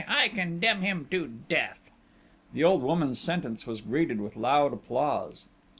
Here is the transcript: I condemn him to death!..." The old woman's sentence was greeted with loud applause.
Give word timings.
I 0.07 0.29
condemn 0.29 0.81
him 0.81 1.05
to 1.11 1.27
death!..." 1.27 1.91
The 2.53 2.63
old 2.63 2.81
woman's 2.81 3.19
sentence 3.19 3.67
was 3.67 3.81
greeted 3.81 4.19
with 4.19 4.35
loud 4.35 4.73
applause. 4.73 5.45